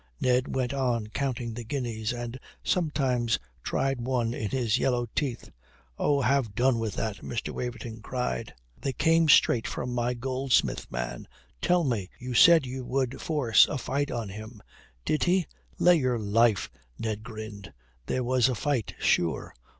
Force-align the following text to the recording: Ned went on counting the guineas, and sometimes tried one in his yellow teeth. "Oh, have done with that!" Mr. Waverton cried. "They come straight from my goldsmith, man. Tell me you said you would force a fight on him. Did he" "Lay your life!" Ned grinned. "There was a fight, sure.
Ned 0.19 0.55
went 0.55 0.73
on 0.73 1.09
counting 1.09 1.53
the 1.53 1.63
guineas, 1.63 2.11
and 2.11 2.39
sometimes 2.63 3.37
tried 3.61 4.01
one 4.01 4.33
in 4.33 4.49
his 4.49 4.79
yellow 4.79 5.07
teeth. 5.13 5.51
"Oh, 5.99 6.21
have 6.21 6.55
done 6.55 6.79
with 6.79 6.95
that!" 6.95 7.17
Mr. 7.17 7.49
Waverton 7.53 8.01
cried. 8.01 8.55
"They 8.81 8.93
come 8.93 9.29
straight 9.29 9.67
from 9.67 9.93
my 9.93 10.15
goldsmith, 10.15 10.91
man. 10.91 11.27
Tell 11.61 11.83
me 11.83 12.09
you 12.17 12.33
said 12.33 12.65
you 12.65 12.83
would 12.83 13.21
force 13.21 13.67
a 13.67 13.77
fight 13.77 14.09
on 14.09 14.29
him. 14.29 14.63
Did 15.05 15.25
he" 15.25 15.45
"Lay 15.77 15.97
your 15.97 16.17
life!" 16.17 16.71
Ned 16.97 17.21
grinned. 17.21 17.71
"There 18.07 18.23
was 18.23 18.49
a 18.49 18.55
fight, 18.55 18.95
sure. 18.97 19.53